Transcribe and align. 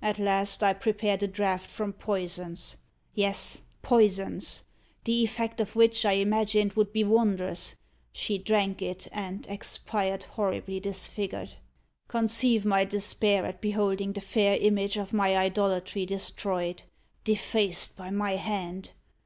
At 0.00 0.18
last 0.18 0.62
I 0.62 0.72
prepared 0.72 1.22
a 1.22 1.26
draught 1.28 1.66
from 1.68 1.92
poisons 1.92 2.78
yes, 3.14 3.60
poisons 3.82 4.62
the 5.04 5.22
effect 5.22 5.60
of 5.60 5.76
which, 5.76 6.06
I 6.06 6.12
imagined, 6.12 6.72
would 6.72 6.90
be 6.90 7.04
wondrous. 7.04 7.74
She 8.10 8.38
drank 8.38 8.80
it, 8.80 9.08
and 9.12 9.46
expired 9.46 10.22
horribly 10.24 10.80
disfigured. 10.80 11.56
Conceive 12.08 12.64
my 12.64 12.86
despair 12.86 13.44
at 13.44 13.60
beholding 13.60 14.14
the 14.14 14.22
fair 14.22 14.56
image 14.58 14.96
of 14.96 15.12
my 15.12 15.36
idolatry 15.36 16.06
destroyed 16.06 16.84
defaced 17.22 17.94
by 17.94 18.08
my 18.10 18.36
hand. 18.36 18.92